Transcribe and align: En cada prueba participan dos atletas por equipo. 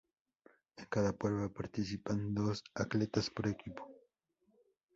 En 0.77 0.85
cada 0.89 1.15
prueba 1.15 1.47
participan 1.53 2.33
dos 2.33 2.63
atletas 2.73 3.29
por 3.29 3.47
equipo. 3.47 3.87